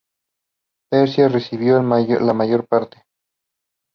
[0.89, 3.03] Persia recibió la mayor parte.